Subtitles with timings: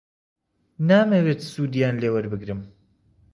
[0.89, 2.61] نامەوێت سوودیان لێ وەربگرم.